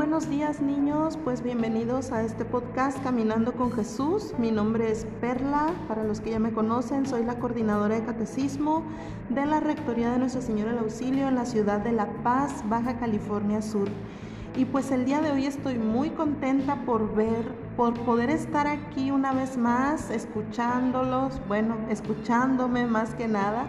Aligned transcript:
buenos 0.00 0.30
días 0.30 0.62
niños, 0.62 1.18
pues 1.24 1.42
bienvenidos 1.42 2.10
a 2.10 2.22
este 2.22 2.46
podcast 2.46 3.02
Caminando 3.02 3.52
con 3.52 3.70
Jesús. 3.70 4.32
Mi 4.38 4.50
nombre 4.50 4.90
es 4.90 5.06
Perla, 5.20 5.74
para 5.88 6.04
los 6.04 6.22
que 6.22 6.30
ya 6.30 6.38
me 6.38 6.54
conocen, 6.54 7.04
soy 7.04 7.22
la 7.22 7.38
coordinadora 7.38 7.96
de 7.96 8.06
catecismo 8.06 8.82
de 9.28 9.44
la 9.44 9.60
Rectoría 9.60 10.10
de 10.10 10.18
Nuestra 10.18 10.40
Señora 10.40 10.70
del 10.70 10.78
Auxilio 10.84 11.28
en 11.28 11.34
la 11.34 11.44
ciudad 11.44 11.80
de 11.80 11.92
La 11.92 12.06
Paz, 12.22 12.64
Baja 12.70 12.98
California 12.98 13.60
Sur. 13.60 13.90
Y 14.56 14.64
pues 14.64 14.90
el 14.90 15.04
día 15.04 15.20
de 15.20 15.32
hoy 15.32 15.44
estoy 15.44 15.74
muy 15.74 16.08
contenta 16.08 16.76
por 16.86 17.14
ver, 17.14 17.54
por 17.76 17.92
poder 17.92 18.30
estar 18.30 18.68
aquí 18.68 19.10
una 19.10 19.34
vez 19.34 19.58
más, 19.58 20.08
escuchándolos, 20.08 21.42
bueno, 21.46 21.76
escuchándome 21.90 22.86
más 22.86 23.14
que 23.14 23.28
nada, 23.28 23.66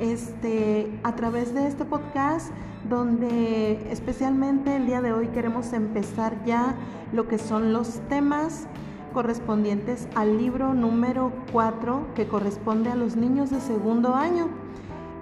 este, 0.00 0.98
a 1.02 1.14
través 1.14 1.54
de 1.54 1.66
este 1.66 1.84
podcast 1.84 2.50
donde 2.88 3.90
especialmente 3.90 4.76
el 4.76 4.86
día 4.86 5.02
de 5.02 5.12
hoy 5.12 5.28
queremos 5.28 5.72
empezar 5.72 6.44
ya 6.44 6.74
lo 7.12 7.28
que 7.28 7.38
son 7.38 7.72
los 7.72 8.00
temas 8.08 8.66
correspondientes 9.12 10.08
al 10.14 10.38
libro 10.38 10.74
número 10.74 11.32
4 11.52 12.14
que 12.14 12.26
corresponde 12.26 12.90
a 12.90 12.94
los 12.94 13.16
niños 13.16 13.50
de 13.50 13.60
segundo 13.60 14.14
año. 14.14 14.48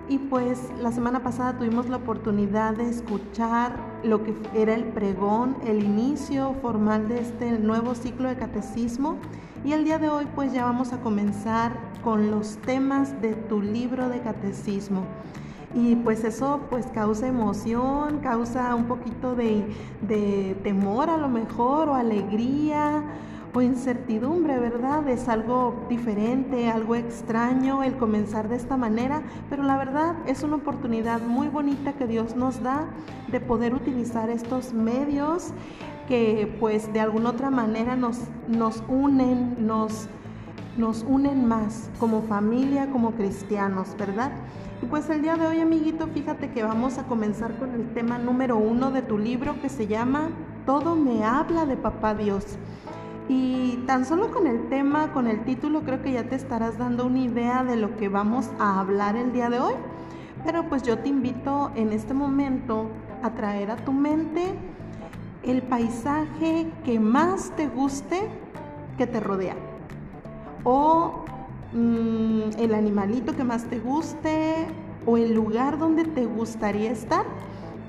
Y 0.08 0.18
pues 0.18 0.58
la 0.80 0.90
semana 0.90 1.22
pasada 1.22 1.58
tuvimos 1.58 1.90
la 1.90 1.98
oportunidad 1.98 2.74
de 2.74 2.88
escuchar 2.88 3.76
lo 4.02 4.24
que 4.24 4.34
era 4.54 4.74
el 4.74 4.84
pregón, 4.84 5.56
el 5.66 5.82
inicio 5.82 6.54
formal 6.62 7.08
de 7.08 7.20
este 7.20 7.58
nuevo 7.58 7.94
ciclo 7.94 8.28
de 8.28 8.36
catecismo. 8.36 9.18
Y 9.66 9.72
el 9.72 9.84
día 9.84 9.98
de 9.98 10.08
hoy 10.08 10.26
pues 10.34 10.52
ya 10.52 10.64
vamos 10.64 10.94
a 10.94 11.00
comenzar 11.00 11.72
con 12.02 12.30
los 12.30 12.56
temas 12.58 13.20
de 13.20 13.34
tu 13.34 13.60
libro 13.60 14.08
de 14.08 14.20
catecismo 14.20 15.04
y 15.74 15.96
pues 15.96 16.24
eso 16.24 16.60
pues 16.70 16.86
causa 16.86 17.26
emoción, 17.26 18.20
causa 18.20 18.74
un 18.74 18.86
poquito 18.86 19.34
de, 19.34 19.64
de, 20.02 20.56
temor 20.62 21.10
a 21.10 21.16
lo 21.16 21.28
mejor 21.28 21.88
o 21.90 21.94
alegría 21.94 23.04
o 23.54 23.62
incertidumbre, 23.62 24.58
¿verdad? 24.58 25.08
Es 25.08 25.28
algo 25.28 25.86
diferente, 25.88 26.70
algo 26.70 26.94
extraño 26.94 27.82
el 27.82 27.96
comenzar 27.96 28.48
de 28.48 28.56
esta 28.56 28.76
manera, 28.76 29.22
pero 29.50 29.62
la 29.62 29.76
verdad 29.76 30.16
es 30.26 30.42
una 30.42 30.56
oportunidad 30.56 31.20
muy 31.22 31.48
bonita 31.48 31.94
que 31.94 32.06
Dios 32.06 32.36
nos 32.36 32.62
da 32.62 32.86
de 33.28 33.40
poder 33.40 33.74
utilizar 33.74 34.30
estos 34.30 34.72
medios 34.72 35.52
que 36.08 36.56
pues 36.58 36.92
de 36.92 37.00
alguna 37.00 37.30
otra 37.30 37.50
manera 37.50 37.94
nos, 37.94 38.18
nos 38.48 38.82
unen, 38.88 39.66
nos, 39.66 40.08
nos 40.78 41.04
unen 41.06 41.46
más 41.46 41.90
como 41.98 42.22
familia, 42.22 42.88
como 42.90 43.10
cristianos, 43.10 43.96
¿verdad? 43.98 44.30
Y 44.80 44.86
pues 44.86 45.10
el 45.10 45.22
día 45.22 45.36
de 45.36 45.46
hoy, 45.46 45.60
amiguito, 45.60 46.06
fíjate 46.06 46.52
que 46.52 46.62
vamos 46.62 46.98
a 46.98 47.04
comenzar 47.04 47.56
con 47.58 47.74
el 47.74 47.92
tema 47.94 48.16
número 48.18 48.56
uno 48.56 48.92
de 48.92 49.02
tu 49.02 49.18
libro 49.18 49.60
que 49.60 49.68
se 49.68 49.88
llama 49.88 50.30
Todo 50.64 50.94
me 50.94 51.24
habla 51.24 51.66
de 51.66 51.76
Papá 51.76 52.14
Dios. 52.14 52.44
Y 53.28 53.82
tan 53.86 54.06
solo 54.06 54.30
con 54.30 54.46
el 54.46 54.68
tema, 54.68 55.12
con 55.12 55.26
el 55.26 55.44
título, 55.44 55.82
creo 55.82 56.00
que 56.00 56.12
ya 56.12 56.28
te 56.28 56.36
estarás 56.36 56.78
dando 56.78 57.06
una 57.06 57.18
idea 57.18 57.64
de 57.64 57.76
lo 57.76 57.96
que 57.96 58.08
vamos 58.08 58.48
a 58.60 58.78
hablar 58.78 59.16
el 59.16 59.32
día 59.32 59.50
de 59.50 59.58
hoy. 59.58 59.74
Pero 60.44 60.68
pues 60.68 60.84
yo 60.84 60.98
te 60.98 61.08
invito 61.08 61.72
en 61.74 61.92
este 61.92 62.14
momento 62.14 62.86
a 63.24 63.30
traer 63.30 63.72
a 63.72 63.76
tu 63.76 63.92
mente 63.92 64.54
el 65.42 65.62
paisaje 65.62 66.70
que 66.84 67.00
más 67.00 67.50
te 67.56 67.66
guste 67.66 68.28
que 68.96 69.08
te 69.08 69.18
rodea. 69.18 69.67
O 70.64 71.24
Mm, 71.72 72.58
el 72.58 72.74
animalito 72.74 73.36
que 73.36 73.44
más 73.44 73.64
te 73.64 73.78
guste 73.78 74.68
o 75.04 75.18
el 75.18 75.34
lugar 75.34 75.78
donde 75.78 76.04
te 76.04 76.24
gustaría 76.24 76.90
estar. 76.90 77.26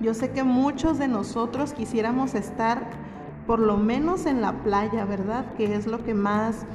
Yo 0.02 0.14
sé 0.14 0.32
que 0.32 0.44
muchos 0.44 1.00
de 1.00 1.08
nosotros 1.08 1.72
quisiéramos 1.72 2.36
estar 2.36 2.90
por 3.48 3.60
lo 3.60 3.78
menos 3.78 4.26
en 4.26 4.42
la 4.42 4.52
playa, 4.64 5.06
¿verdad? 5.06 5.54
Que 5.56 5.76
es 5.76 5.88
lo 5.88 6.04
que 6.04 6.14
más 6.14 6.66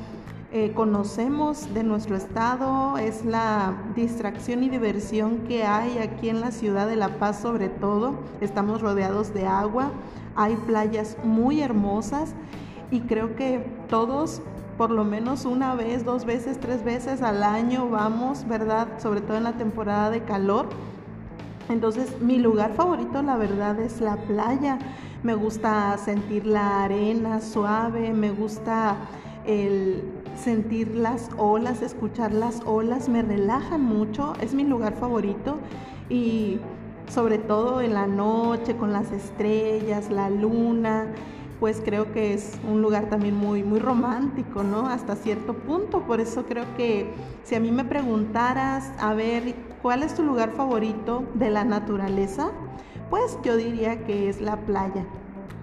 eh, 0.50 0.72
conocemos 0.75 1.75
de 1.75 1.84
nuestro 1.84 2.16
estado, 2.16 2.97
es 2.97 3.25
la 3.25 3.75
distracción 3.94 4.65
y 4.65 4.71
diversión 4.71 5.41
que 5.47 5.65
hay 5.65 5.99
aquí 5.99 6.31
en 6.31 6.41
la 6.41 6.53
ciudad 6.53 6.88
de 6.88 6.97
La 6.97 7.19
Paz 7.19 7.41
sobre 7.41 7.69
todo. 7.69 8.15
Estamos 8.41 8.81
rodeados 8.81 9.34
de 9.34 9.47
agua, 9.47 9.91
hay 10.37 10.56
playas 10.56 11.19
muy 11.22 11.60
hermosas 11.60 12.34
y 12.91 13.00
creo 13.00 13.37
que 13.37 13.66
todos 13.88 14.43
por 14.76 14.90
lo 14.90 15.04
menos 15.04 15.44
una 15.44 15.74
vez, 15.74 16.04
dos 16.04 16.24
veces, 16.24 16.58
tres 16.58 16.84
veces 16.84 17.22
al 17.22 17.42
año 17.42 17.88
vamos, 17.88 18.46
¿verdad? 18.48 18.88
Sobre 18.98 19.20
todo 19.20 19.36
en 19.36 19.44
la 19.44 19.52
temporada 19.52 20.10
de 20.10 20.22
calor. 20.22 20.66
Entonces 21.68 22.20
mi 22.20 22.38
lugar 22.38 22.74
favorito 22.74 23.22
la 23.22 23.36
verdad 23.36 23.78
es 23.80 24.00
la 24.00 24.16
playa. 24.16 24.78
Me 25.22 25.34
gusta 25.34 25.96
sentir 25.98 26.46
la 26.46 26.84
arena 26.84 27.40
suave, 27.40 28.12
me 28.12 28.30
gusta 28.30 28.96
el 29.46 30.02
sentir 30.36 30.96
las 30.96 31.30
olas, 31.38 31.80
escuchar 31.80 32.32
las 32.32 32.60
olas, 32.66 33.08
me 33.08 33.22
relajan 33.22 33.82
mucho, 33.82 34.32
es 34.41 34.54
mi 34.54 34.64
lugar 34.64 34.94
favorito 34.94 35.58
y 36.08 36.58
sobre 37.08 37.38
todo 37.38 37.80
en 37.80 37.94
la 37.94 38.06
noche 38.06 38.76
con 38.76 38.92
las 38.92 39.12
estrellas, 39.12 40.10
la 40.10 40.30
luna, 40.30 41.06
pues 41.64 41.80
creo 41.82 42.12
que 42.12 42.34
es 42.34 42.60
un 42.70 42.82
lugar 42.82 43.08
también 43.08 43.36
muy, 43.36 43.62
muy 43.62 43.78
romántico, 43.78 44.62
¿no? 44.62 44.86
Hasta 44.86 45.16
cierto 45.16 45.54
punto. 45.54 46.02
Por 46.02 46.20
eso 46.20 46.44
creo 46.44 46.66
que 46.76 47.10
si 47.42 47.54
a 47.54 47.60
mí 47.60 47.70
me 47.70 47.86
preguntaras, 47.86 48.92
a 48.98 49.14
ver, 49.14 49.54
¿cuál 49.80 50.03
es 50.03 50.14
tu 50.14 50.22
lugar 50.22 50.53
favorito 50.53 51.24
de 51.32 51.48
la 51.48 51.64
naturaleza? 51.64 52.50
Pues 53.08 53.38
yo 53.42 53.56
diría 53.56 54.04
que 54.04 54.28
es 54.28 54.42
la 54.42 54.58
playa. 54.58 55.06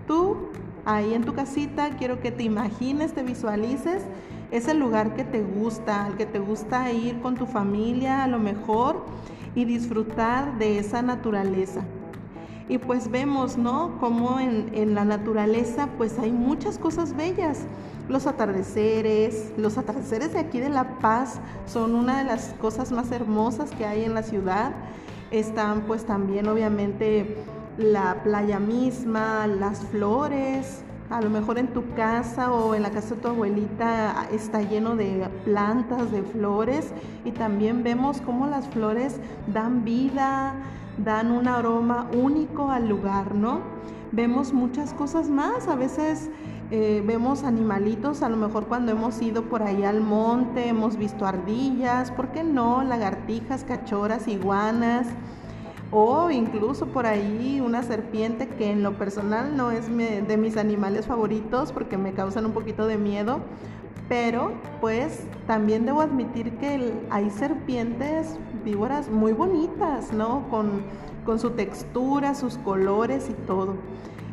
Tú, 0.07 0.38
ahí 0.85 1.13
en 1.13 1.23
tu 1.23 1.35
casita, 1.35 1.91
quiero 2.00 2.19
que 2.19 2.31
te 2.31 2.41
imagines, 2.41 3.13
te 3.13 3.22
visualices 3.22 4.01
ese 4.50 4.73
lugar 4.73 5.13
que 5.13 5.23
te 5.23 5.44
gusta, 5.44 6.06
al 6.06 6.17
que 6.17 6.25
te 6.25 6.40
gusta 6.40 6.91
ir 6.91 7.22
con 7.22 7.35
tu 7.35 7.45
familia 7.45 8.23
a 8.23 8.28
lo 8.28 8.40
mejor 8.40 9.06
y 9.53 9.66
disfrutar 9.66 10.57
de 10.57 10.79
esa 10.79 11.03
naturaleza. 11.03 11.84
Y 12.69 12.77
pues 12.77 13.09
vemos, 13.11 13.57
¿no? 13.57 13.97
Como 13.99 14.39
en, 14.39 14.95
la 14.95 15.05
naturaleza 15.05 15.88
pues 15.97 16.17
hay 16.19 16.31
muchas 16.31 16.77
cosas 16.77 17.16
bellas. 17.16 17.59
Los 18.09 18.27
atardeceres, 18.27 19.53
los 19.57 19.77
atardeceres 19.77 20.33
de 20.33 20.39
aquí 20.39 20.59
de 20.59 20.69
La 20.69 20.99
Paz 20.99 21.39
son 21.66 21.95
una 21.95 22.19
de 22.19 22.25
las 22.25 22.53
cosas 22.59 22.91
más 22.91 23.11
hermosas 23.11 23.72
que 23.72 23.85
hay 23.85 24.03
en 24.03 24.13
la 24.13 24.23
ciudad. 24.23 24.73
Están 25.31 25.81
pues 25.81 26.05
también 26.05 26.47
obviamente 26.47 27.38
la 27.77 28.22
playa 28.23 28.59
misma, 28.59 29.47
las 29.47 29.79
flores, 29.79 30.83
a 31.11 31.22
lo 31.22 31.29
mejor 31.29 31.57
en 31.57 31.67
tu 31.67 31.93
casa 31.93 32.53
o 32.53 32.73
en 32.73 32.83
la 32.83 32.89
casa 32.89 33.16
de 33.16 33.22
tu 33.22 33.28
abuelita 33.28 34.28
está 34.31 34.61
lleno 34.61 34.95
de 34.95 35.28
plantas, 35.43 36.09
de 36.11 36.23
flores 36.23 36.91
y 37.25 37.31
también 37.31 37.83
vemos 37.83 38.22
cómo 38.22 38.47
las 38.47 38.67
flores 38.69 39.17
dan 39.47 39.83
vida, 39.83 40.55
dan 41.03 41.31
un 41.31 41.47
aroma 41.47 42.07
único 42.13 42.69
al 42.69 42.88
lugar, 42.88 43.35
¿no? 43.35 43.62
Vemos 44.12 44.53
muchas 44.53 44.94
cosas 44.94 45.29
más, 45.29 45.67
a 45.67 45.75
veces 45.75 46.29
eh, 46.69 47.01
vemos 47.06 47.44
animalitos, 47.44 48.22
a 48.23 48.29
lo 48.29 48.38
mejor 48.38 48.67
cuando 48.67 48.91
hemos 48.91 49.22
ido 49.22 49.44
por 49.44 49.63
ahí 49.63 49.84
al 49.84 50.01
monte, 50.01 50.67
hemos 50.67 50.97
visto 50.97 51.25
ardillas, 51.25 52.11
¿por 52.11 52.29
qué 52.29 52.44
no? 52.44 52.84
Lagartijas, 52.84 53.63
cachorras, 53.63 54.28
iguanas, 54.28 55.07
o 55.91 56.31
incluso 56.31 56.88
por 56.88 57.06
ahí 57.06 57.61
una 57.61 57.84
serpiente 57.84 58.47
que 58.47 58.72
en 58.72 58.84
lo 58.84 58.97
personal 58.97 59.57
no 59.57 59.72
es 59.72 59.88
de 59.88 60.38
mis 60.38 60.56
animales 60.56 61.06
favoritos 61.06 61.73
porque 61.73 61.97
me 61.97 62.13
causan 62.13 62.45
un 62.45 62.53
poquito 62.53 62.88
de 62.88 62.97
miedo, 62.97 63.41
pero 64.11 64.51
pues 64.81 65.22
también 65.47 65.85
debo 65.85 66.01
admitir 66.01 66.57
que 66.57 66.94
hay 67.09 67.29
serpientes 67.29 68.38
víboras 68.66 69.09
muy 69.09 69.31
bonitas, 69.31 70.11
¿no? 70.11 70.49
Con, 70.49 70.81
con 71.25 71.40
su 71.40 71.52
textura, 71.52 72.35
sus 72.35 72.58
colores 72.58 73.29
y 73.29 73.34
todo. 73.47 73.75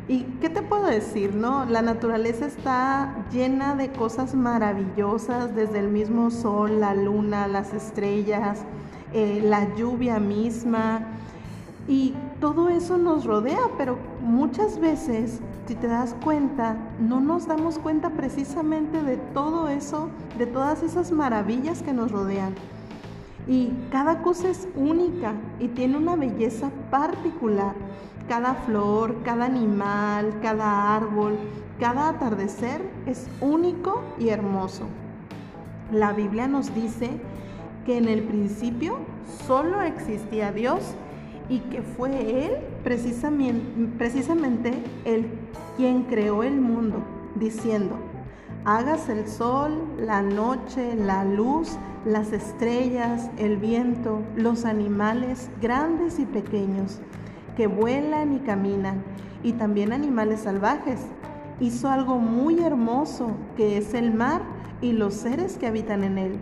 ¿Y 0.09 0.23
qué 0.41 0.49
te 0.49 0.61
puedo 0.61 0.83
decir, 0.83 1.33
no? 1.33 1.63
La 1.63 1.81
naturaleza 1.81 2.45
está 2.45 3.25
llena 3.31 3.73
de 3.75 3.89
cosas 3.89 4.35
maravillosas, 4.35 5.55
desde 5.55 5.79
el 5.79 5.87
mismo 5.87 6.29
sol, 6.29 6.81
la 6.81 6.93
luna, 6.93 7.47
las 7.47 7.73
estrellas, 7.73 8.65
eh, 9.13 9.39
la 9.45 9.73
lluvia 9.77 10.19
misma. 10.19 11.07
Y 11.87 12.15
todo 12.41 12.67
eso 12.67 12.97
nos 12.97 13.23
rodea, 13.23 13.61
pero 13.77 13.97
muchas 14.21 14.77
veces 14.77 15.39
si 15.69 15.75
te 15.75 15.87
das 15.87 16.15
cuenta, 16.23 16.77
no 16.99 17.21
nos 17.21 17.45
damos 17.45 17.77
cuenta 17.77 18.09
precisamente 18.09 19.03
de 19.03 19.17
todo 19.17 19.67
eso, 19.67 20.09
de 20.39 20.47
todas 20.47 20.81
esas 20.81 21.11
maravillas 21.11 21.83
que 21.83 21.93
nos 21.93 22.11
rodean. 22.11 22.55
Y 23.47 23.73
cada 23.91 24.23
cosa 24.23 24.49
es 24.49 24.67
única 24.75 25.33
y 25.59 25.67
tiene 25.67 25.97
una 25.97 26.15
belleza 26.15 26.71
particular. 26.89 27.75
Cada 28.27 28.55
flor, 28.55 29.21
cada 29.21 29.45
animal, 29.45 30.39
cada 30.41 30.95
árbol, 30.95 31.37
cada 31.79 32.09
atardecer 32.09 32.81
es 33.05 33.27
único 33.39 34.01
y 34.17 34.29
hermoso. 34.29 34.85
La 35.91 36.13
Biblia 36.13 36.47
nos 36.47 36.73
dice 36.73 37.11
que 37.85 37.99
en 37.99 38.07
el 38.07 38.23
principio 38.23 38.97
solo 39.45 39.83
existía 39.83 40.51
Dios 40.51 40.95
y 41.49 41.59
que 41.59 41.81
fue 41.81 42.45
Él 42.45 42.51
precisamente, 42.83 43.63
precisamente 43.97 44.71
el 45.03 45.25
quien 45.75 46.03
creó 46.03 46.43
el 46.43 46.61
mundo, 46.61 47.03
diciendo, 47.35 47.95
hágase 48.65 49.13
el 49.13 49.27
sol, 49.27 49.83
la 49.97 50.21
noche, 50.21 50.95
la 50.95 51.25
luz, 51.25 51.77
las 52.05 52.31
estrellas, 52.31 53.29
el 53.37 53.57
viento, 53.57 54.21
los 54.35 54.65
animales 54.65 55.49
grandes 55.61 56.19
y 56.19 56.25
pequeños, 56.25 56.99
que 57.57 57.67
vuelan 57.67 58.33
y 58.33 58.39
caminan, 58.39 59.03
y 59.43 59.53
también 59.53 59.91
animales 59.91 60.41
salvajes. 60.41 61.01
Hizo 61.59 61.89
algo 61.89 62.19
muy 62.19 62.59
hermoso, 62.59 63.31
que 63.57 63.77
es 63.77 63.93
el 63.93 64.13
mar 64.13 64.41
y 64.81 64.93
los 64.93 65.13
seres 65.13 65.57
que 65.57 65.67
habitan 65.67 66.03
en 66.03 66.17
él. 66.17 66.39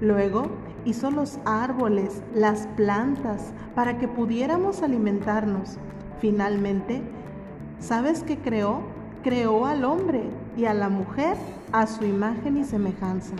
Luego 0.00 0.48
hizo 0.86 1.10
los 1.10 1.38
árboles, 1.44 2.22
las 2.34 2.66
plantas, 2.68 3.52
para 3.74 3.98
que 3.98 4.08
pudiéramos 4.08 4.82
alimentarnos. 4.82 5.76
Finalmente, 6.20 7.02
¿sabes 7.80 8.22
qué 8.22 8.38
creó? 8.38 8.80
Creó 9.22 9.66
al 9.66 9.84
hombre 9.84 10.22
y 10.56 10.64
a 10.64 10.74
la 10.74 10.88
mujer 10.88 11.36
a 11.72 11.86
su 11.86 12.04
imagen 12.04 12.56
y 12.56 12.64
semejanza. 12.64 13.34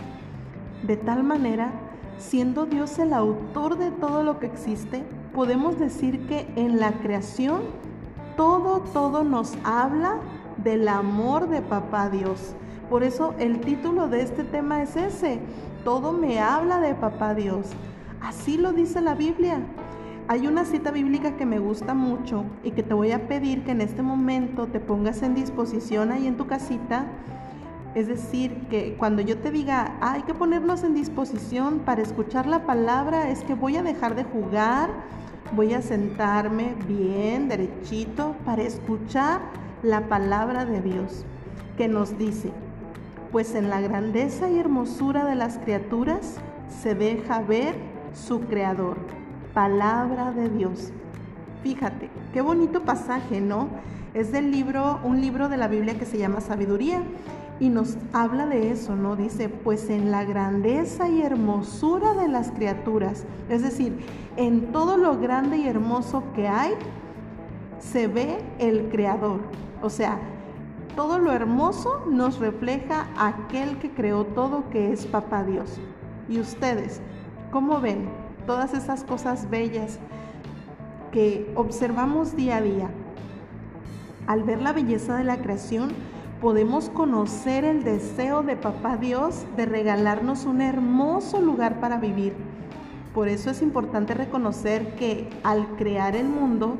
De 0.85 0.97
tal 0.97 1.23
manera, 1.23 1.71
siendo 2.17 2.65
Dios 2.65 2.99
el 2.99 3.13
autor 3.13 3.77
de 3.77 3.91
todo 3.91 4.23
lo 4.23 4.39
que 4.39 4.47
existe, 4.47 5.03
podemos 5.33 5.79
decir 5.79 6.27
que 6.27 6.47
en 6.55 6.79
la 6.79 6.91
creación 6.93 7.61
todo, 8.35 8.81
todo 8.93 9.23
nos 9.23 9.57
habla 9.63 10.17
del 10.63 10.87
amor 10.87 11.47
de 11.47 11.61
Papá 11.61 12.09
Dios. 12.09 12.53
Por 12.89 13.03
eso 13.03 13.33
el 13.39 13.59
título 13.61 14.07
de 14.07 14.21
este 14.21 14.43
tema 14.43 14.81
es 14.81 14.95
ese, 14.95 15.39
todo 15.87 16.11
me 16.11 16.41
habla 16.41 16.81
de 16.81 16.95
Papá 16.95 17.33
Dios. 17.33 17.67
Así 18.19 18.57
lo 18.57 18.73
dice 18.73 18.99
la 18.99 19.15
Biblia. 19.15 19.61
Hay 20.27 20.45
una 20.45 20.65
cita 20.65 20.91
bíblica 20.91 21.37
que 21.37 21.45
me 21.45 21.59
gusta 21.59 21.93
mucho 21.93 22.43
y 22.61 22.71
que 22.71 22.83
te 22.83 22.93
voy 22.93 23.13
a 23.13 23.29
pedir 23.29 23.63
que 23.63 23.71
en 23.71 23.79
este 23.79 24.01
momento 24.01 24.67
te 24.67 24.81
pongas 24.81 25.23
en 25.23 25.33
disposición 25.33 26.11
ahí 26.11 26.27
en 26.27 26.35
tu 26.35 26.45
casita. 26.45 27.05
Es 27.95 28.09
decir, 28.09 28.67
que 28.69 28.97
cuando 28.97 29.21
yo 29.21 29.37
te 29.37 29.49
diga, 29.49 29.95
hay 30.01 30.23
que 30.23 30.33
ponernos 30.33 30.83
en 30.83 30.93
disposición 30.93 31.79
para 31.79 32.01
escuchar 32.01 32.47
la 32.47 32.65
palabra, 32.65 33.29
es 33.29 33.45
que 33.45 33.53
voy 33.53 33.77
a 33.77 33.81
dejar 33.81 34.15
de 34.15 34.25
jugar, 34.25 34.89
voy 35.53 35.73
a 35.73 35.81
sentarme 35.81 36.75
bien, 36.85 37.47
derechito, 37.47 38.35
para 38.43 38.61
escuchar 38.63 39.39
la 39.83 40.09
palabra 40.09 40.65
de 40.65 40.81
Dios, 40.81 41.23
que 41.77 41.87
nos 41.87 42.17
dice, 42.17 42.51
pues 43.31 43.55
en 43.55 43.69
la 43.69 43.81
grandeza 43.81 44.49
y 44.49 44.59
hermosura 44.59 45.25
de 45.25 45.35
las 45.35 45.57
criaturas 45.57 46.37
se 46.81 46.95
deja 46.95 47.41
ver 47.41 47.75
su 48.13 48.41
creador 48.41 48.97
palabra 49.53 50.31
de 50.31 50.49
Dios. 50.49 50.91
Fíjate, 51.63 52.09
qué 52.33 52.41
bonito 52.41 52.83
pasaje, 52.83 53.41
¿no? 53.41 53.67
Es 54.13 54.31
del 54.31 54.51
libro, 54.51 54.99
un 55.03 55.19
libro 55.19 55.49
de 55.49 55.57
la 55.57 55.67
Biblia 55.67 55.97
que 55.97 56.05
se 56.05 56.17
llama 56.17 56.41
Sabiduría 56.41 57.01
y 57.59 57.69
nos 57.69 57.97
habla 58.13 58.45
de 58.45 58.71
eso, 58.71 58.95
¿no? 58.95 59.15
Dice, 59.15 59.49
pues 59.49 59.89
en 59.89 60.11
la 60.11 60.23
grandeza 60.23 61.09
y 61.09 61.21
hermosura 61.21 62.13
de 62.13 62.27
las 62.27 62.51
criaturas, 62.51 63.25
es 63.49 63.63
decir, 63.63 63.97
en 64.35 64.71
todo 64.71 64.97
lo 64.97 65.17
grande 65.17 65.57
y 65.57 65.67
hermoso 65.67 66.23
que 66.35 66.47
hay, 66.47 66.73
se 67.79 68.07
ve 68.07 68.37
el 68.59 68.89
Creador. 68.89 69.39
O 69.81 69.89
sea, 69.89 70.19
todo 70.97 71.17
lo 71.17 71.31
hermoso 71.31 72.03
nos 72.11 72.39
refleja 72.39 73.07
aquel 73.17 73.79
que 73.79 73.91
creó 73.91 74.25
todo, 74.25 74.69
que 74.69 74.91
es 74.91 75.05
Papá 75.05 75.45
Dios. 75.45 75.79
¿Y 76.27 76.41
ustedes, 76.41 76.99
cómo 77.51 77.79
ven? 77.79 78.27
todas 78.47 78.73
esas 78.73 79.03
cosas 79.03 79.49
bellas 79.51 79.99
que 81.11 81.51
observamos 81.55 82.35
día 82.35 82.57
a 82.57 82.61
día. 82.61 82.89
Al 84.25 84.43
ver 84.43 84.61
la 84.61 84.73
belleza 84.73 85.17
de 85.17 85.25
la 85.25 85.37
creación, 85.37 85.91
podemos 86.41 86.89
conocer 86.89 87.65
el 87.65 87.83
deseo 87.83 88.41
de 88.41 88.55
Papá 88.55 88.97
Dios 88.97 89.45
de 89.55 89.65
regalarnos 89.65 90.45
un 90.45 90.61
hermoso 90.61 91.41
lugar 91.41 91.79
para 91.79 91.97
vivir. 91.97 92.33
Por 93.13 93.27
eso 93.27 93.51
es 93.51 93.61
importante 93.61 94.13
reconocer 94.13 94.95
que 94.95 95.29
al 95.43 95.67
crear 95.75 96.15
el 96.15 96.29
mundo, 96.29 96.77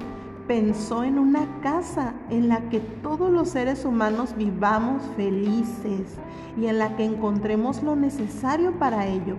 pensó 0.47 1.03
en 1.03 1.19
una 1.19 1.45
casa 1.61 2.13
en 2.29 2.47
la 2.47 2.69
que 2.69 2.79
todos 2.79 3.31
los 3.31 3.49
seres 3.49 3.83
humanos 3.83 4.35
vivamos 4.37 5.03
felices 5.15 6.17
y 6.59 6.67
en 6.67 6.79
la 6.79 6.95
que 6.95 7.03
encontremos 7.03 7.83
lo 7.83 7.95
necesario 7.95 8.71
para 8.79 9.05
ello. 9.05 9.35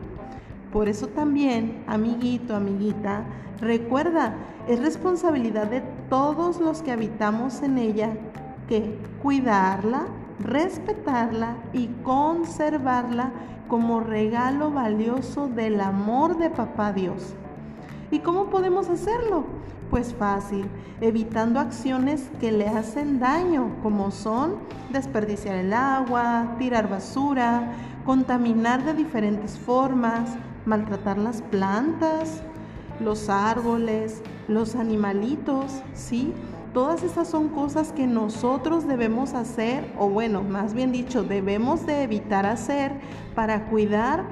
Por 0.72 0.88
eso 0.88 1.08
también, 1.08 1.82
amiguito, 1.87 2.55
amiguita, 2.55 3.25
recuerda, 3.60 4.34
es 4.69 4.81
responsabilidad 4.81 5.69
de 5.69 5.82
todos 6.10 6.60
los 6.60 6.82
que 6.82 6.93
habitamos 6.93 7.62
en 7.62 7.78
ella 7.78 8.10
que 8.69 8.99
cuidarla, 9.22 10.06
respetarla 10.40 11.56
y 11.72 11.88
conservarla 12.02 13.32
como 13.66 14.00
regalo 14.00 14.70
valioso 14.70 15.49
del 15.49 15.81
amor 15.81 16.37
de 16.37 16.50
Papá 16.50 16.93
Dios. 16.93 17.34
¿Y 18.10 18.20
cómo 18.20 18.46
podemos 18.46 18.88
hacerlo? 18.90 19.57
Pues 19.90 20.14
fácil, 20.14 20.67
evitando 21.00 21.61
acciones 21.61 22.31
que 22.40 22.52
le 22.52 22.69
hacen 22.69 23.20
daño, 23.20 23.70
como 23.82 24.11
son 24.11 24.56
desperdiciar 24.93 25.56
el 25.56 25.73
agua, 25.73 26.56
tirar 26.58 26.90
basura, 26.90 27.73
contaminar 28.05 28.85
de 28.85 28.93
diferentes 28.93 29.58
formas, 29.58 30.37
maltratar 30.67 31.17
las 31.17 31.40
plantas, 31.40 32.43
los 33.00 33.31
árboles, 33.31 34.23
los 34.46 34.76
animalitos, 34.76 35.82
¿sí? 35.94 36.34
Todas 36.75 37.02
esas 37.02 37.26
son 37.26 37.49
cosas 37.49 37.93
que 37.93 38.06
nosotros 38.06 38.87
debemos 38.87 39.32
hacer, 39.32 39.91
o 39.99 40.11
bueno, 40.11 40.43
más 40.43 40.75
bien 40.75 40.93
dicho, 40.93 41.23
debemos 41.23 41.87
de 41.87 42.02
evitar 42.02 42.44
hacer 42.44 42.93
para 43.34 43.70
cuidar 43.70 44.25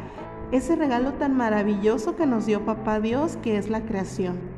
ese 0.52 0.76
regalo 0.76 1.14
tan 1.14 1.35
maravilloso 1.35 2.14
que 2.14 2.26
nos 2.26 2.44
dio 2.44 2.67
Papá 2.67 3.00
Dios, 3.00 3.38
que 3.43 3.56
es 3.56 3.70
la 3.70 3.81
creación. 3.81 4.56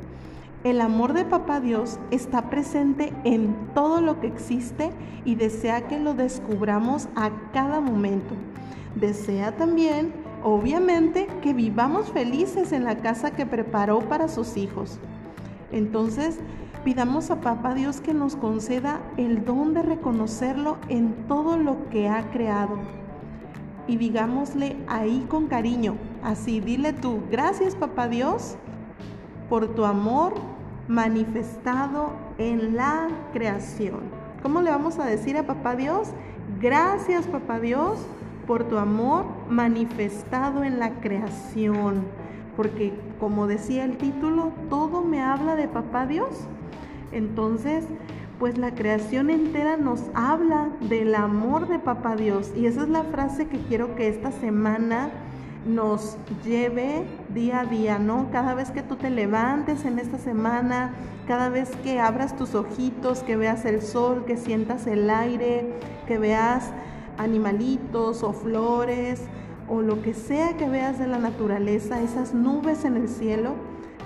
El 0.65 0.81
amor 0.81 1.13
de 1.13 1.23
Papá 1.23 1.61
Dios 1.61 1.99
está 2.11 2.49
presente 2.49 3.13
en 3.23 3.55
todo 3.73 4.01
lo 4.01 4.19
que 4.19 4.27
existe 4.27 4.91
y 5.23 5.35
desea 5.35 5.87
que 5.87 5.97
lo 5.97 6.13
descubramos 6.13 7.07
a 7.15 7.31
cada 7.53 7.79
momento. 7.79 8.35
Desea 8.95 9.55
también 9.55 10.11
obviamente 10.43 11.27
que 11.41 11.53
vivamos 11.53 12.11
felices 12.11 12.73
en 12.73 12.83
la 12.83 12.97
casa 12.97 13.31
que 13.31 13.45
preparó 13.45 13.99
para 14.01 14.27
sus 14.27 14.57
hijos. 14.57 14.99
Entonces, 15.71 16.39
pidamos 16.83 17.31
a 17.31 17.39
Papá 17.39 17.73
Dios 17.73 18.01
que 18.01 18.13
nos 18.13 18.35
conceda 18.35 18.99
el 19.15 19.45
don 19.45 19.73
de 19.73 19.81
reconocerlo 19.81 20.77
en 20.89 21.13
todo 21.29 21.55
lo 21.55 21.87
que 21.89 22.09
ha 22.09 22.31
creado. 22.31 22.77
Y 23.87 23.95
digámosle 23.95 24.75
ahí 24.89 25.25
con 25.29 25.47
cariño, 25.47 25.95
así 26.21 26.59
dile 26.59 26.91
tú, 26.91 27.21
gracias 27.31 27.75
Papá 27.75 28.09
Dios 28.09 28.57
por 29.49 29.67
tu 29.75 29.85
amor 29.85 30.33
manifestado 30.87 32.11
en 32.37 32.75
la 32.75 33.07
creación. 33.33 34.01
¿Cómo 34.41 34.61
le 34.61 34.71
vamos 34.71 34.99
a 34.99 35.05
decir 35.05 35.37
a 35.37 35.43
Papá 35.43 35.75
Dios? 35.75 36.09
Gracias 36.61 37.27
Papá 37.27 37.59
Dios 37.59 37.99
por 38.49 38.63
tu 38.63 38.77
amor 38.77 39.25
manifestado 39.49 40.63
en 40.63 40.79
la 40.79 40.99
creación. 41.01 42.03
Porque 42.55 42.93
como 43.19 43.45
decía 43.45 43.85
el 43.85 43.97
título, 43.97 44.51
todo 44.69 45.03
me 45.03 45.21
habla 45.21 45.55
de 45.55 45.67
papá 45.67 46.07
Dios. 46.07 46.29
Entonces, 47.11 47.85
pues 48.39 48.57
la 48.57 48.73
creación 48.73 49.29
entera 49.29 49.77
nos 49.77 50.01
habla 50.15 50.69
del 50.89 51.13
amor 51.13 51.67
de 51.67 51.77
papá 51.77 52.15
Dios. 52.15 52.51
Y 52.55 52.65
esa 52.65 52.83
es 52.83 52.89
la 52.89 53.03
frase 53.03 53.47
que 53.47 53.59
quiero 53.59 53.95
que 53.95 54.07
esta 54.07 54.31
semana 54.31 55.11
nos 55.67 56.17
lleve 56.45 57.05
día 57.33 57.61
a 57.61 57.65
día, 57.65 57.99
¿no? 57.99 58.29
Cada 58.31 58.53
vez 58.53 58.71
que 58.71 58.81
tú 58.81 58.95
te 58.95 59.09
levantes 59.09 59.85
en 59.85 59.99
esta 59.99 60.17
semana, 60.17 60.93
cada 61.27 61.49
vez 61.49 61.75
que 61.83 61.99
abras 61.99 62.35
tus 62.35 62.55
ojitos, 62.55 63.23
que 63.23 63.35
veas 63.35 63.65
el 63.65 63.81
sol, 63.81 64.23
que 64.25 64.37
sientas 64.37 64.87
el 64.87 65.09
aire, 65.09 65.73
que 66.07 66.17
veas 66.17 66.71
animalitos 67.17 68.23
o 68.23 68.33
flores 68.33 69.21
o 69.67 69.81
lo 69.81 70.01
que 70.01 70.13
sea 70.13 70.57
que 70.57 70.67
veas 70.67 70.97
de 70.97 71.07
la 71.07 71.19
naturaleza, 71.19 72.01
esas 72.01 72.33
nubes 72.33 72.85
en 72.85 72.97
el 72.97 73.07
cielo, 73.07 73.53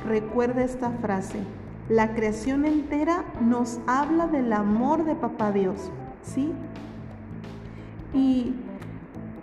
recuerda 0.06 0.64
esta 0.64 0.92
frase. 0.92 1.40
La 1.88 2.14
creación 2.14 2.66
entera 2.66 3.24
nos 3.42 3.80
habla 3.88 4.28
del 4.28 4.52
amor 4.52 5.06
de 5.06 5.16
Papá 5.16 5.52
Dios, 5.52 5.92
¿sí? 6.22 6.52
Y 8.14 8.54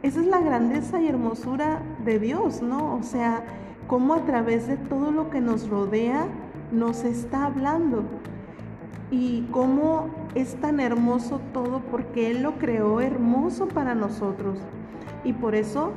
esa 0.02 0.20
es 0.20 0.26
la 0.26 0.40
grandeza 0.40 1.00
y 1.00 1.08
hermosura 1.08 1.80
de 2.04 2.18
Dios, 2.18 2.62
¿no? 2.62 2.96
O 2.96 3.02
sea, 3.02 3.44
cómo 3.86 4.14
a 4.14 4.24
través 4.24 4.66
de 4.66 4.76
todo 4.76 5.10
lo 5.10 5.30
que 5.30 5.40
nos 5.40 5.68
rodea 5.68 6.26
nos 6.72 7.04
está 7.04 7.46
hablando 7.46 8.04
y 9.10 9.42
cómo 9.50 10.08
es 10.34 10.54
tan 10.56 10.78
hermoso 10.78 11.40
todo 11.52 11.80
porque 11.90 12.30
Él 12.30 12.42
lo 12.42 12.58
creó 12.58 13.00
hermoso 13.00 13.66
para 13.66 13.94
nosotros. 13.94 14.58
Y 15.24 15.32
por 15.32 15.54
eso 15.54 15.92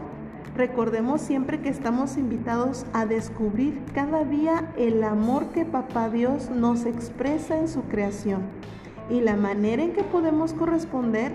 recordemos 0.55 1.21
siempre 1.21 1.61
que 1.61 1.69
estamos 1.69 2.17
invitados 2.17 2.85
a 2.93 3.05
descubrir 3.05 3.79
cada 3.93 4.23
día 4.23 4.71
el 4.77 5.03
amor 5.03 5.47
que 5.47 5.65
Papá 5.65 6.09
Dios 6.09 6.49
nos 6.49 6.85
expresa 6.85 7.57
en 7.57 7.67
su 7.67 7.83
creación. 7.83 8.41
Y 9.09 9.21
la 9.21 9.35
manera 9.35 9.83
en 9.83 9.93
que 9.93 10.03
podemos 10.03 10.53
corresponder 10.53 11.31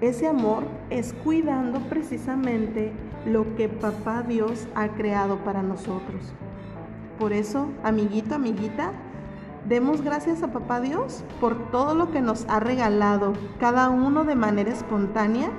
ese 0.00 0.26
amor 0.26 0.64
es 0.88 1.12
cuidando 1.12 1.80
precisamente 1.80 2.92
lo 3.26 3.54
que 3.56 3.68
papá 3.68 4.22
Dios 4.22 4.66
ha 4.74 4.88
creado 4.88 5.38
para 5.38 5.62
nosotros. 5.62 6.32
Por 7.18 7.32
eso, 7.32 7.68
amiguito, 7.82 8.34
amiguita, 8.34 8.92
demos 9.68 10.02
gracias 10.02 10.42
a 10.42 10.52
papá 10.52 10.80
Dios 10.80 11.22
por 11.40 11.70
todo 11.70 11.94
lo 11.94 12.10
que 12.10 12.20
nos 12.20 12.46
ha 12.48 12.60
regalado, 12.60 13.34
cada 13.58 13.90
uno 13.90 14.24
de 14.24 14.34
manera 14.34 14.70
espontánea. 14.70 15.50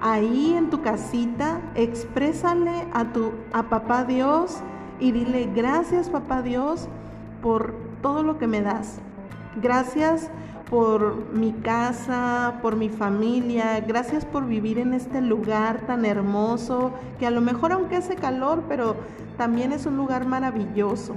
Ahí 0.00 0.54
en 0.54 0.70
tu 0.70 0.80
casita, 0.80 1.60
exprésale 1.74 2.86
a 2.92 3.12
tu 3.12 3.32
a 3.52 3.64
papá 3.64 4.04
Dios 4.04 4.58
y 5.00 5.12
dile 5.12 5.50
gracias 5.54 6.08
papá 6.08 6.40
Dios 6.42 6.88
por 7.42 7.74
todo 8.00 8.22
lo 8.22 8.38
que 8.38 8.46
me 8.46 8.62
das. 8.62 9.00
Gracias 9.60 10.30
por 10.70 11.32
mi 11.32 11.52
casa, 11.52 12.58
por 12.60 12.76
mi 12.76 12.90
familia, 12.90 13.80
gracias 13.80 14.24
por 14.24 14.46
vivir 14.46 14.78
en 14.78 14.92
este 14.92 15.20
lugar 15.20 15.86
tan 15.86 16.04
hermoso, 16.04 16.92
que 17.18 17.26
a 17.26 17.30
lo 17.30 17.40
mejor 17.40 17.72
aunque 17.72 17.96
hace 17.96 18.16
calor, 18.16 18.64
pero 18.68 18.96
también 19.36 19.72
es 19.72 19.86
un 19.86 19.96
lugar 19.96 20.26
maravilloso, 20.26 21.14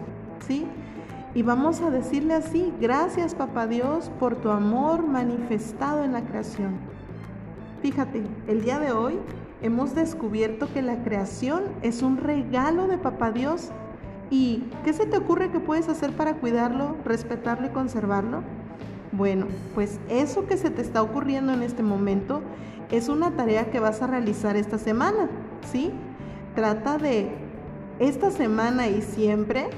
¿sí? 0.48 0.66
Y 1.34 1.44
vamos 1.44 1.82
a 1.82 1.90
decirle 1.90 2.34
así, 2.34 2.74
gracias 2.80 3.36
papá 3.36 3.68
Dios 3.68 4.10
por 4.20 4.36
tu 4.36 4.50
amor 4.50 5.06
manifestado 5.06 6.04
en 6.04 6.14
la 6.14 6.22
creación. 6.22 6.76
Fíjate, 7.82 8.24
el 8.48 8.64
día 8.64 8.80
de 8.80 8.92
hoy 8.92 9.18
hemos 9.62 9.96
descubierto 9.96 10.72
que 10.74 10.82
la 10.82 11.04
creación 11.04 11.64
es 11.82 12.02
un 12.02 12.18
regalo 12.18 12.88
de 12.88 12.98
papá 12.98 13.32
Dios. 13.32 13.72
¿Y 14.30 14.64
qué 14.86 14.94
se 14.94 15.06
te 15.06 15.18
ocurre 15.18 15.52
que 15.52 15.60
puedes 15.60 15.90
hacer 15.90 16.16
para 16.16 16.36
cuidarlo, 16.36 16.96
respetarlo 17.04 17.68
y 17.68 17.70
conservarlo? 17.72 18.44
Bueno, 19.12 19.48
pues 19.76 20.00
eso 20.10 20.48
que 20.48 20.58
se 20.58 20.70
te 20.70 20.82
está 20.82 21.02
ocurriendo 21.02 21.54
en 21.54 21.64
este 21.64 21.84
momento 21.84 22.42
es 22.92 23.10
una 23.10 23.32
tarea 23.32 23.70
que 23.70 23.80
vas 23.80 24.02
a 24.02 24.08
realizar 24.08 24.56
esta 24.56 24.78
semana, 24.78 25.30
¿sí? 25.70 25.92
Trata 26.56 26.98
de 26.98 27.30
esta 28.00 28.32
semana 28.32 28.88
y 28.88 29.02
siempre 29.02 29.70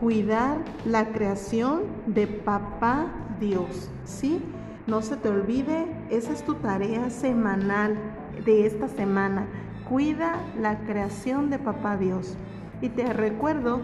cuidar 0.00 0.58
la 0.84 1.12
creación 1.12 1.82
de 2.06 2.26
papá 2.26 3.06
Dios, 3.38 3.88
¿sí? 4.04 4.40
No 4.88 5.00
se 5.00 5.16
te 5.16 5.28
olvide, 5.28 5.86
esa 6.10 6.32
es 6.32 6.44
tu 6.44 6.54
tarea 6.54 7.08
semanal 7.10 7.96
de 8.44 8.66
esta 8.66 8.88
semana. 8.88 9.46
Cuida 9.88 10.34
la 10.60 10.80
creación 10.80 11.50
de 11.50 11.60
papá 11.60 11.96
Dios. 11.96 12.36
Y 12.80 12.88
te 12.88 13.12
recuerdo 13.12 13.80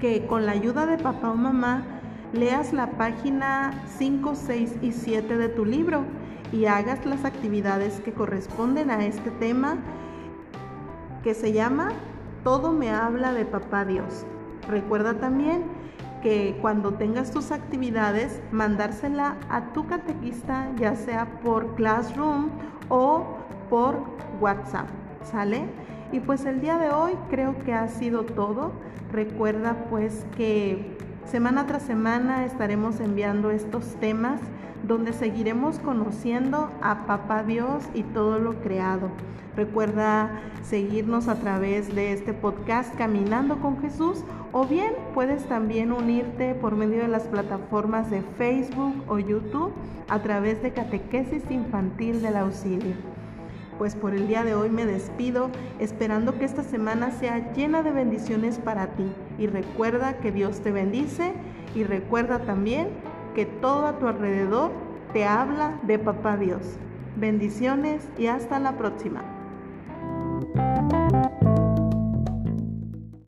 que 0.00 0.26
con 0.26 0.44
la 0.44 0.52
ayuda 0.52 0.86
de 0.86 0.98
papá 0.98 1.30
o 1.30 1.36
mamá, 1.36 1.84
leas 2.32 2.72
la 2.72 2.90
página 2.92 3.72
5, 3.98 4.34
6 4.34 4.76
y 4.82 4.92
7 4.92 5.36
de 5.36 5.48
tu 5.48 5.64
libro 5.64 6.04
y 6.50 6.66
hagas 6.66 7.04
las 7.04 7.24
actividades 7.24 8.00
que 8.00 8.12
corresponden 8.12 8.90
a 8.90 9.04
este 9.04 9.30
tema 9.32 9.78
que 11.22 11.34
se 11.34 11.52
llama 11.52 11.92
Todo 12.42 12.72
me 12.72 12.90
habla 12.90 13.32
de 13.32 13.44
papá 13.44 13.84
Dios. 13.84 14.24
Recuerda 14.68 15.14
también 15.14 15.64
que 16.22 16.56
cuando 16.60 16.94
tengas 16.94 17.32
tus 17.32 17.50
actividades, 17.50 18.40
mandársela 18.52 19.36
a 19.50 19.72
tu 19.72 19.86
catequista, 19.86 20.68
ya 20.78 20.94
sea 20.94 21.26
por 21.42 21.74
Classroom 21.74 22.48
o 22.88 23.26
por 23.68 23.96
WhatsApp, 24.40 24.86
¿sale? 25.24 25.64
Y 26.12 26.20
pues 26.20 26.44
el 26.44 26.60
día 26.60 26.78
de 26.78 26.90
hoy 26.90 27.12
creo 27.28 27.58
que 27.64 27.72
ha 27.72 27.88
sido 27.88 28.22
todo. 28.24 28.72
Recuerda 29.10 29.86
pues 29.90 30.24
que 30.36 30.96
Semana 31.26 31.66
tras 31.66 31.82
semana 31.82 32.44
estaremos 32.44 33.00
enviando 33.00 33.50
estos 33.50 33.94
temas 34.00 34.40
donde 34.82 35.12
seguiremos 35.12 35.78
conociendo 35.78 36.70
a 36.82 37.06
Papá 37.06 37.42
Dios 37.42 37.84
y 37.94 38.02
todo 38.02 38.38
lo 38.38 38.60
creado. 38.60 39.08
Recuerda 39.56 40.40
seguirnos 40.62 41.28
a 41.28 41.36
través 41.36 41.94
de 41.94 42.12
este 42.12 42.34
podcast 42.34 42.94
Caminando 42.96 43.60
con 43.60 43.80
Jesús 43.80 44.24
o 44.50 44.66
bien 44.66 44.92
puedes 45.14 45.44
también 45.46 45.92
unirte 45.92 46.54
por 46.54 46.74
medio 46.74 47.00
de 47.00 47.08
las 47.08 47.24
plataformas 47.24 48.10
de 48.10 48.22
Facebook 48.36 48.94
o 49.08 49.18
YouTube 49.18 49.72
a 50.08 50.20
través 50.20 50.62
de 50.62 50.72
Catequesis 50.72 51.50
Infantil 51.50 52.20
del 52.20 52.36
Auxilio 52.36 53.12
pues 53.82 53.96
por 53.96 54.14
el 54.14 54.28
día 54.28 54.44
de 54.44 54.54
hoy 54.54 54.70
me 54.70 54.86
despido 54.86 55.50
esperando 55.80 56.38
que 56.38 56.44
esta 56.44 56.62
semana 56.62 57.10
sea 57.10 57.52
llena 57.52 57.82
de 57.82 57.90
bendiciones 57.90 58.58
para 58.58 58.88
ti. 58.88 59.06
Y 59.42 59.48
recuerda 59.48 60.18
que 60.18 60.30
Dios 60.30 60.60
te 60.60 60.70
bendice 60.70 61.32
y 61.74 61.82
recuerda 61.82 62.44
también 62.44 62.90
que 63.34 63.44
todo 63.44 63.86
a 63.88 63.98
tu 63.98 64.06
alrededor 64.06 64.70
te 65.12 65.24
habla 65.24 65.80
de 65.82 65.98
Papá 65.98 66.36
Dios. 66.36 66.60
Bendiciones 67.16 68.06
y 68.16 68.28
hasta 68.28 68.60
la 68.60 68.78
próxima. 68.78 69.24